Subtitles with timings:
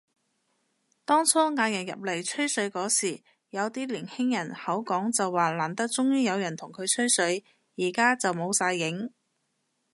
[1.05, 7.45] 當初嗌人入嚟吹水嗰時，有啲年輕人口講就話難得終於有人同佢吹水，
[7.77, 9.11] 而家就冇晒影